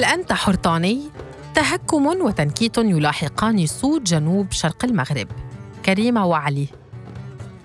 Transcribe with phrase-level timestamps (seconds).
[0.00, 1.00] هل أنت حرطاني؟
[1.54, 5.28] تهكم وتنكيت يلاحقان سود جنوب شرق المغرب.
[5.84, 6.66] كريمة وعلي.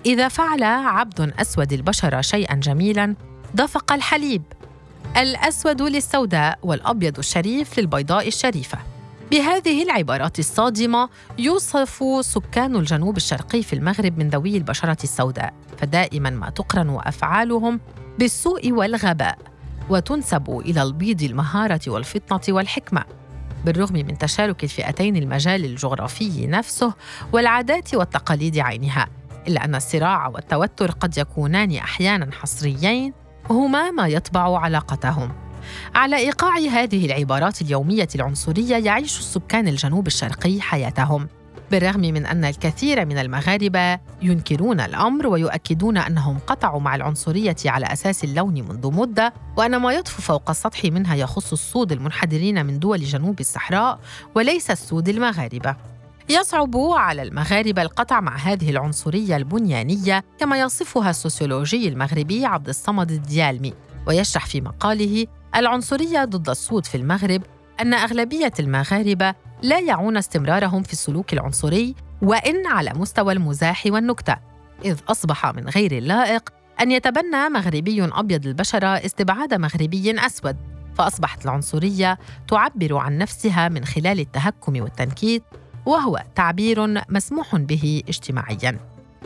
[0.06, 3.14] إذا فعل عبد أسود البشرة شيئا جميلا
[3.54, 4.42] دفق الحليب.
[5.16, 8.78] الأسود للسوداء والأبيض الشريف للبيضاء الشريفة.
[9.30, 11.08] بهذه العبارات الصادمة
[11.38, 17.80] يوصف سكان الجنوب الشرقي في المغرب من ذوي البشرة السوداء فدائما ما تقرن أفعالهم
[18.18, 19.55] بالسوء والغباء.
[19.90, 23.04] وتنسب إلى البيض المهارة والفطنة والحكمة.
[23.64, 26.94] بالرغم من تشارك الفئتين المجال الجغرافي نفسه
[27.32, 29.06] والعادات والتقاليد عينها
[29.48, 33.12] إلا أن الصراع والتوتر قد يكونان أحيانا حصريين
[33.50, 35.32] هما ما يطبع علاقتهم.
[35.94, 41.28] على إيقاع هذه العبارات اليومية العنصرية يعيش السكان الجنوب الشرقي حياتهم.
[41.70, 48.24] بالرغم من أن الكثير من المغاربة ينكرون الأمر ويؤكدون أنهم قطعوا مع العنصرية على أساس
[48.24, 53.40] اللون منذ مدة وأن ما يطفو فوق السطح منها يخص السود المنحدرين من دول جنوب
[53.40, 53.98] الصحراء
[54.34, 55.76] وليس السود المغاربة.
[56.28, 63.74] يصعب على المغاربة القطع مع هذه العنصرية البنيانية كما يصفها السوسيولوجي المغربي عبد الصمد الديالمي.
[64.06, 67.42] ويشرح في مقاله العنصرية ضد السود في المغرب
[67.80, 74.36] أن أغلبية المغاربة لا يعون استمرارهم في السلوك العنصري وإن على مستوى المزاح والنكتة
[74.84, 80.56] إذ أصبح من غير اللائق أن يتبنى مغربي أبيض البشره استبعاد مغربي أسود
[80.94, 82.18] فأصبحت العنصرية
[82.48, 85.42] تعبر عن نفسها من خلال التهكم والتنكيت
[85.86, 88.78] وهو تعبير مسموح به اجتماعيا.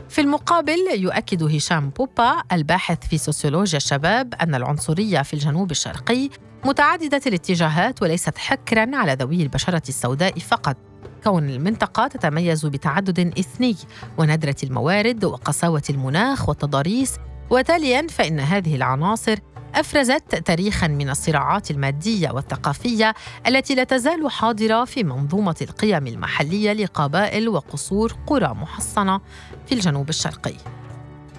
[0.09, 6.31] في المقابل يؤكد هشام بوبا الباحث في سوسيولوجيا الشباب أن العنصرية في الجنوب الشرقي
[6.65, 10.77] متعددة الاتجاهات وليست حكرا على ذوي البشرة السوداء فقط
[11.25, 13.77] كون المنطقة تتميز بتعدد إثني
[14.19, 17.17] وندرة الموارد وقساوة المناخ والتضاريس
[17.51, 19.39] وتاليا فإن هذه العناصر
[19.75, 23.15] أفرزت تاريخا من الصراعات المادية والثقافية
[23.47, 29.21] التي لا تزال حاضرة في منظومة القيم المحلية لقبائل وقصور قرى محصنة
[29.67, 30.55] في الجنوب الشرقي.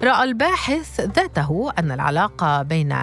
[0.02, 2.96] رأى الباحث ذاته أن العلاقة بين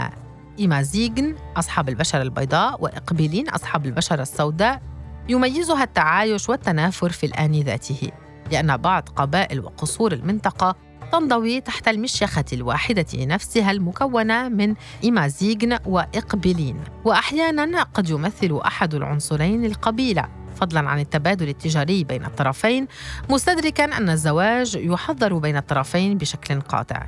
[0.59, 4.81] إيمازيغن أصحاب البشرة البيضاء وإقبيلين أصحاب البشرة السوداء
[5.30, 8.12] يميزها التعايش والتنافر في الآن ذاته
[8.52, 10.75] لأن بعض قبائل وقصور المنطقة
[11.12, 16.84] تنضوي تحت المشيخة الواحدة نفسها المكونة من إيمازيغن وإقبلين.
[17.06, 22.88] وأحيانا قد يمثل أحد العنصرين القبيلة فضلا عن التبادل التجاري بين الطرفين
[23.30, 27.08] مستدركا أن الزواج يحضر بين الطرفين بشكل قاطع.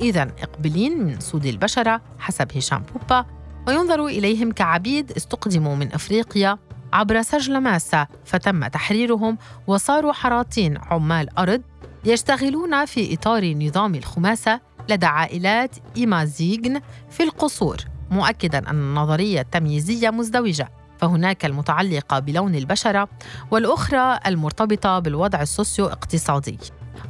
[0.00, 3.26] إذا إقبلين من سود البشرة حسب هشام بوبا
[3.68, 6.58] وينظر إليهم كعبيد استقدموا من أفريقيا
[6.92, 11.62] عبر سجل ماسة فتم تحريرهم وصاروا حراطين عمال أرض
[12.04, 16.80] يشتغلون في إطار نظام الخماسة لدى عائلات إيمازيغن
[17.10, 17.76] في القصور
[18.10, 20.68] مؤكدا أن النظرية التمييزية مزدوجة.
[20.98, 23.08] فهناك المتعلقة بلون البشرة
[23.50, 26.58] والأخرى المرتبطة بالوضع السوسيو اقتصادي.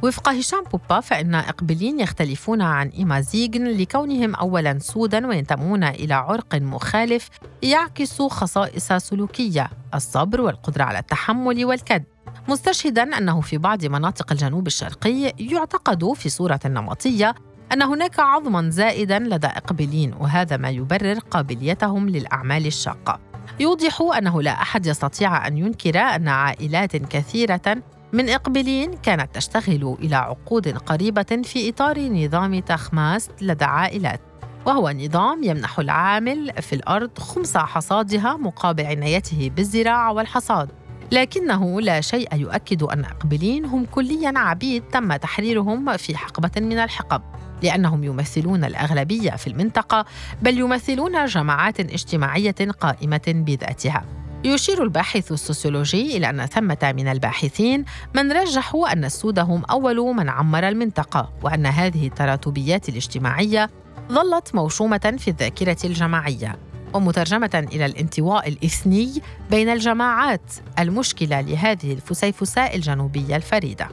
[0.03, 7.29] وفق هشام بوبا فإن إقبلين يختلفون عن إيمازيغن لكونهم أولا سودا وينتمون إلى عرق مخالف
[7.63, 12.03] يعكس خصائص سلوكية الصبر والقدرة على التحمل والكد.
[12.47, 17.35] مستشهدا أنه في بعض مناطق الجنوب الشرقي يعتقد في صورة نمطية
[17.73, 23.19] أن هناك عظما زائدا لدى إقبلين وهذا ما يبرر قابليتهم للأعمال الشاقة.
[23.59, 27.77] يوضح أنه لا أحد يستطيع أن ينكر أن عائلات كثيرة
[28.13, 34.21] من إقبلين كانت تشتغل إلى عقود قريبة في إطار نظام تخماس لدى عائلات
[34.65, 40.69] وهو نظام يمنح العامل في الأرض خمس حصادها مقابل عنايته بالزراعة والحصاد.
[41.11, 47.21] لكنه لا شيء يؤكد أن أقبلين هم كليا عبيد تم تحريرهم في حقبة من الحقب
[47.63, 50.05] لأنهم يمثلون الأغلبية في المنطقة
[50.41, 54.20] بل يمثلون جماعات اجتماعية قائمة بذاتها.
[54.43, 57.85] يشير الباحث السوسيولوجي إلى أن ثمة من الباحثين
[58.15, 63.69] من رجحوا أن السود هم أول من عمر المنطقة وأن هذه التراتبيات الاجتماعية
[64.11, 66.59] ظلت موشومة في الذاكرة الجماعية.
[66.93, 69.21] ومترجمة إلى الانطواء الإثني
[69.51, 73.89] بين الجماعات المشكلة لهذه الفسيفساء الجنوبية الفريدة.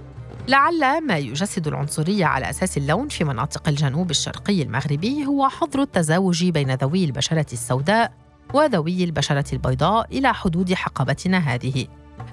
[0.48, 6.44] لعل ما يجسد العنصرية على أساس اللون في مناطق الجنوب الشرقي المغربي هو حظر التزاوج
[6.44, 8.12] بين ذوي البشرة السوداء
[8.54, 11.86] وذوي البشرة البيضاء إلى حدود حقبتنا هذه.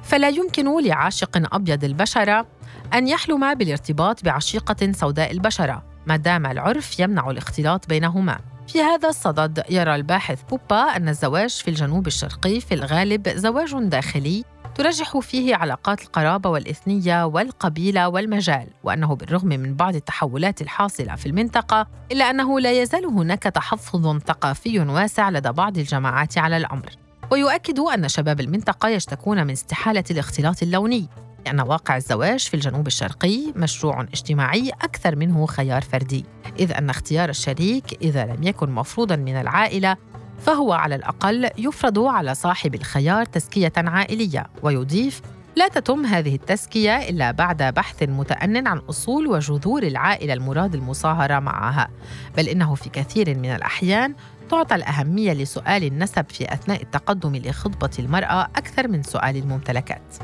[0.03, 2.45] فلا يمكن لعاشق أبيض البشرة
[2.93, 8.39] أن يحلم بالارتباط بعشيقة سوداء البشرة ما دام العرف يمنع الاختلاط بينهما.
[8.67, 14.43] في هذا الصدد يرى الباحث بوبا أن الزواج في الجنوب الشرقي في الغالب زواج داخلي
[14.75, 21.87] ترجح فيه علاقات القرابة والإثنية والقبيلة والمجال وأنه بالرغم من بعض التحولات الحاصلة في المنطقة
[22.11, 26.89] إلا أنه لا يزال هناك تحفظ ثقافي واسع لدى بعض الجماعات على الأمر.
[27.31, 31.07] ويؤكد أن شباب المنطقة يشتكون من استحالة الاختلاط اللوني
[31.45, 36.25] لأن واقع الزواج في الجنوب الشرقي مشروع اجتماعي أكثر منه خيار فردي.
[36.59, 39.97] إذ أن اختيار الشريك إذا لم يكن مفروضا من العائلة
[40.39, 45.21] فهو على الأقل يفرض على صاحب الخيار تزكية عائلية ويضيف
[45.55, 51.89] لا تتم هذه التزكية إلا بعد بحث متأن عن أصول وجذور العائلة المراد المصاهرة معها
[52.37, 54.15] بل إنه في كثير من الأحيان
[54.49, 60.15] تعطى الأهمية لسؤال النسب في أثناء التقدم لخطبة المرأة أكثر من سؤال الممتلكات.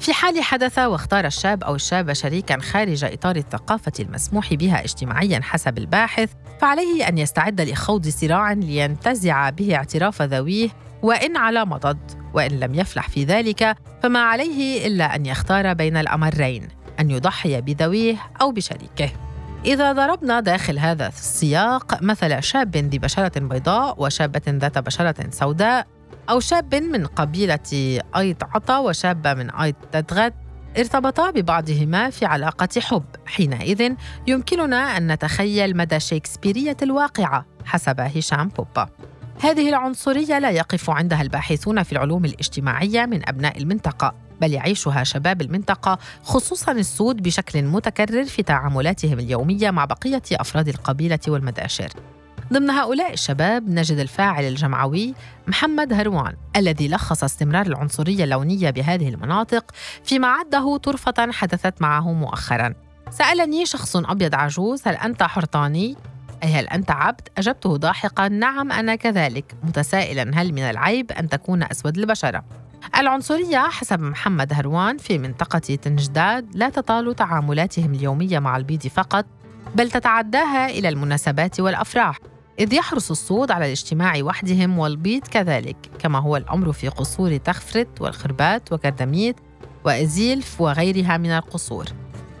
[0.00, 5.78] في حال حدث واختار الشاب أو الشابة شريكاً خارج إطار الثقافة المسموح بها اجتماعياً حسب
[5.78, 6.30] الباحث،
[6.60, 10.68] فعليه أن يستعد لخوض صراع لينتزع به اعتراف ذويه
[11.02, 11.98] وإن على مضض،
[12.34, 16.68] وإن لم يفلح في ذلك فما عليه إلا أن يختار بين الأمرين،
[17.00, 19.10] أن يضحي بذويه أو بشريكه.
[19.64, 25.86] إذا ضربنا داخل هذا السياق مثل شاب ذي بشرة بيضاء وشابة ذات بشرة سوداء
[26.30, 30.34] أو شاب من قبيلة أيط عطا وشابة من أيط تدغت
[30.78, 33.04] ارتبطا ببعضهما في علاقة حب.
[33.26, 33.92] حينئذ
[34.26, 38.88] يمكننا أن نتخيل مدى شيكسبيرية الواقعة حسب هشام بوبا.
[39.40, 45.40] هذه العنصرية لا يقف عندها الباحثون في العلوم الاجتماعية من أبناء المنطقة بل يعيشها شباب
[45.40, 51.88] المنطقة خصوصا السود بشكل متكرر في تعاملاتهم اليومية مع بقية أفراد القبيلة والمداشر.
[52.52, 55.14] ضمن هؤلاء الشباب نجد الفاعل الجمعوي
[55.46, 59.70] محمد هروان الذي لخص استمرار العنصرية اللونية بهذه المناطق
[60.04, 62.74] فيما عده طرفة حدثت معه مؤخرا
[63.10, 65.96] سألني شخص أبيض عجوز هل أنت حرطاني؟
[66.42, 71.62] أي هل أنت عبد؟ أجبته ضاحكا نعم أنا كذلك متسائلا هل من العيب أن تكون
[71.62, 72.44] أسود البشرة؟
[72.98, 79.26] العنصرية حسب محمد هروان في منطقة تنجداد لا تطال تعاملاتهم اليومية مع البيض فقط
[79.74, 82.18] بل تتعداها إلى المناسبات والأفراح
[82.60, 88.72] إذ يحرص الصود على الاجتماع وحدهم والبيض كذلك كما هو الأمر في قصور تخفرت والخربات
[88.72, 89.36] وكردميت
[89.84, 91.84] وإزيلف وغيرها من القصور.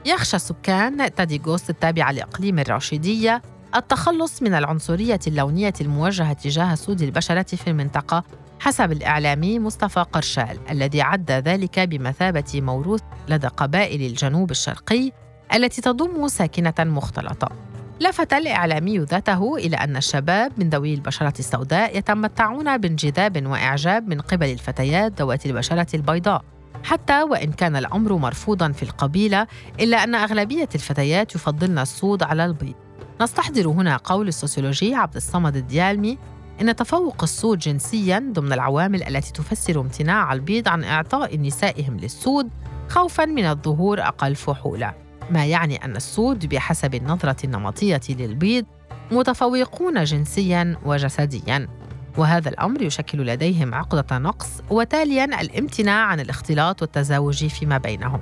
[0.06, 3.42] يخشى سكان تاديغوست التابعة لإقليم الراشدية
[3.76, 8.24] التخلص من العنصرية اللونية الموجهة تجاه سود البشرة في المنطقة
[8.60, 15.12] حسب الإعلامي مصطفى قرشال الذي عد ذلك بمثابة موروث لدى قبائل الجنوب الشرقي
[15.54, 17.69] التي تضم ساكنة مختلطة.
[18.00, 24.46] لفت الإعلامي ذاته إلى أن الشباب من ذوي البشرة السوداء يتمتعون بانجذاب وإعجاب من قبل
[24.46, 26.44] الفتيات ذوات البشرة البيضاء.
[26.84, 29.46] حتى وإن كان الأمر مرفوضا في القبيلة
[29.80, 32.74] إلا أن أغلبية الفتيات يفضلن السود على البيض.
[33.20, 36.18] نستحضر هنا قول السوسيولوجي عبد الصمد الديالمي
[36.60, 42.48] إن تفوق السود جنسياً ضمن العوامل التي تفسر امتناع البيض عن إعطاء نسائهم للسود
[42.88, 48.64] خوفاً من الظهور أقل فحولة ما يعني أن السود بحسب النظرة النمطية للبيض
[49.12, 51.68] متفوقون جنسيا وجسديا.
[52.16, 58.20] وهذا الأمر يشكل لديهم عقدة نقص وتاليا الامتناع عن الاختلاط والتزاوج فيما بينهم.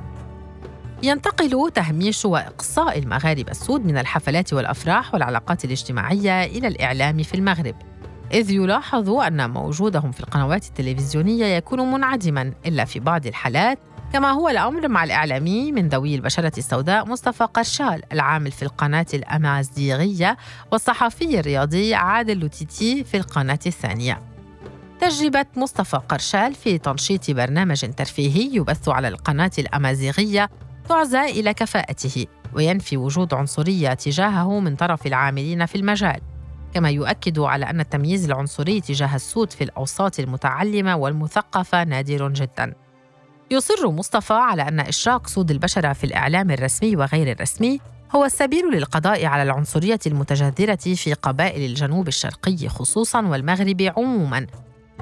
[1.02, 7.74] ينتقل تهميش وإقصاء المغاربة السود من الحفلات والأفراح والعلاقات الاجتماعية إلى الإعلام في المغرب
[8.32, 13.78] إذ يلاحظ أن موجودهم في القنوات التلفزيونية يكون منعدما إلا في بعض الحالات
[14.12, 20.36] كما هو الأمر مع الإعلامي من ذوي البشرة السوداء مصطفى قرشال العامل في القناة الأمازيغية
[20.72, 24.22] والصحفي الرياضي عادل لوتيتي في القناة الثانية.
[25.00, 30.50] تجربة مصطفى قرشال في تنشيط برنامج ترفيهي يبث على القناة الأمازيغية
[30.88, 36.20] تعزى إلى كفاءته وينفي وجود عنصرية تجاهه من طرف العاملين في المجال.
[36.74, 42.87] كما يؤكد على أن التمييز العنصري تجاه السود في الأوساط المتعلمة والمثقفة نادر جداً.
[43.50, 47.80] يصر مصطفى على أن إشراك سود البشرة في الإعلام الرسمي وغير الرسمي
[48.14, 54.46] هو السبيل للقضاء على العنصرية المتجذرة في قبائل الجنوب الشرقي خصوصاً والمغرب عموماً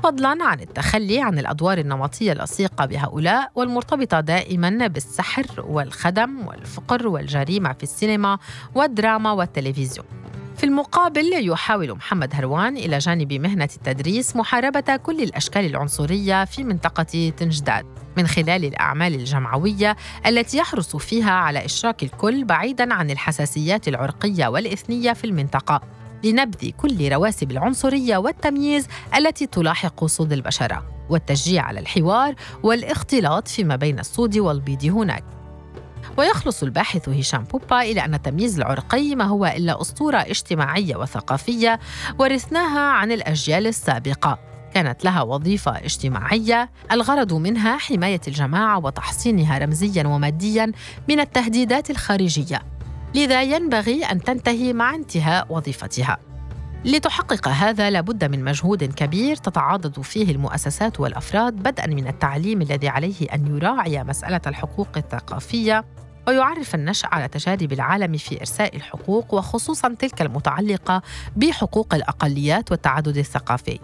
[0.02, 7.82] فضلاً عن التخلي عن الأدوار النمطية اللصيقة بهؤلاء والمرتبطة دائماً بالسحر والخدم والفقر والجريمة في
[7.82, 8.38] السينما
[8.74, 10.06] والدراما والتلفزيون.
[10.56, 17.32] في المقابل يحاول محمد هروان إلى جانب مهنة التدريس محاربة كل الأشكال العنصرية في منطقة
[17.36, 17.86] تنجداد
[18.16, 19.96] من خلال الأعمال الجمعوية
[20.26, 25.80] التي يحرص فيها على إشراك الكل بعيداً عن الحساسيات العرقية والإثنية في المنطقة
[26.24, 28.86] لنبذ كل رواسب العنصرية والتمييز
[29.16, 35.35] التي تلاحق صود البشرة والتشجيع على الحوار والاختلاط فيما بين السود والبيض هناك.
[36.16, 41.80] ويخلص الباحث هشام بوبا إلى أن التمييز العرقي ما هو إلا أسطورة اجتماعية وثقافية
[42.18, 44.38] ورثناها عن الأجيال السابقة.
[44.74, 46.70] كانت لها وظيفة اجتماعية.
[46.92, 50.72] الغرض منها حماية الجماعة وتحصينها رمزيا وماديا
[51.08, 52.62] من التهديدات الخارجية.
[53.14, 56.18] لذا ينبغي أن تنتهي مع انتهاء وظيفتها.
[56.84, 63.26] لتحقق هذا لابد من مجهود كبير تتعاضد فيه المؤسسات والأفراد بدءا من التعليم الذي عليه
[63.34, 65.84] أن يراعي مسألة الحقوق الثقافية.
[66.28, 71.02] ويعرف النشء على تجارب العالم في إرساء الحقوق وخصوصا تلك المتعلقة
[71.36, 73.78] بحقوق الأقليات والتعدد الثقافي.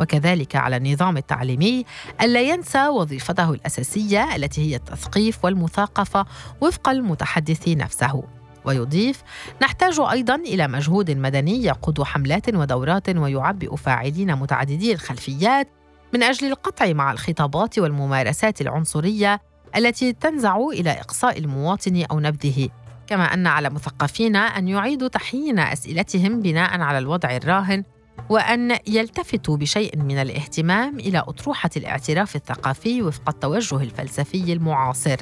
[0.00, 1.84] وكذلك على النظام التعليمي
[2.20, 6.26] ألا ينسى وظيفته الأساسية التي هي التثقيف والمثاقفة
[6.60, 8.22] وفق المتحدث نفسه.
[8.64, 9.22] ويضيف
[9.62, 15.68] نحتاج أيضا إلى مجهود مدني يقود حملات ودورات ويعبئ فاعلين متعددي الخلفيات
[16.14, 19.40] من أجل القطع مع الخطابات والممارسات العنصرية
[19.76, 22.68] التي تنزع إلى إقصاء المواطن أو نبذه.
[23.06, 27.84] كما أن على مثقفين أن يعيدوا تحيين أسئلتهم بناء على الوضع الراهن
[28.30, 35.16] وأن يلتفتوا بشيء من الاهتمام إلى أطروحة الاعتراف الثقافي وفق التوجه الفلسفي المعاصر.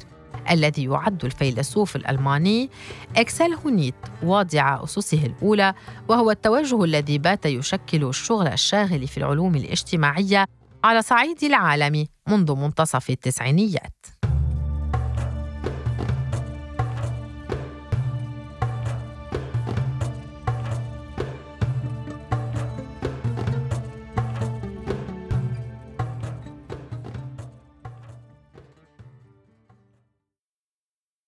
[0.50, 2.70] الذي يعد الفيلسوف الألماني
[3.16, 5.74] إكسل هونيت واضع أسسه الأولى
[6.08, 10.46] وهو التوجه الذي بات يشكل الشغل الشاغل في العلوم الاجتماعية
[10.84, 14.06] على صعيد العالم منذ منتصف التسعينيات.